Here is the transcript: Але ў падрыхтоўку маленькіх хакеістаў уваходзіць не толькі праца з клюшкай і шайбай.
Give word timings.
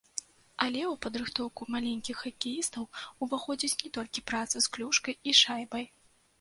Але 0.65 0.79
ў 0.83 0.95
падрыхтоўку 1.05 1.67
маленькіх 1.75 2.17
хакеістаў 2.23 2.89
уваходзіць 3.27 3.79
не 3.85 3.89
толькі 4.01 4.27
праца 4.35 4.55
з 4.59 4.67
клюшкай 4.75 5.21
і 5.29 5.39
шайбай. 5.45 5.91